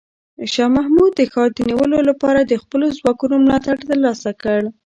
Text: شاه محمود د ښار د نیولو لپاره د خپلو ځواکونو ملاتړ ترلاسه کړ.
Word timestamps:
شاه 0.53 0.69
محمود 0.77 1.11
د 1.15 1.21
ښار 1.31 1.49
د 1.53 1.59
نیولو 1.69 1.99
لپاره 2.09 2.39
د 2.43 2.53
خپلو 2.63 2.85
ځواکونو 2.97 3.35
ملاتړ 3.45 3.75
ترلاسه 3.89 4.31
کړ. 4.41 4.61